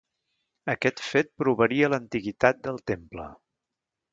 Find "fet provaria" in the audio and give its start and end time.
1.09-1.91